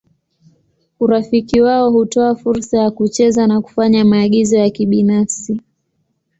Urafiki 0.99 1.61
wao 1.61 1.91
hutoa 1.91 2.35
fursa 2.35 2.77
ya 2.77 2.91
kucheza 2.91 3.47
na 3.47 3.61
kufanya 3.61 4.05
maagizo 4.05 4.57
ya 4.57 4.69
kibinafsi. 4.69 5.61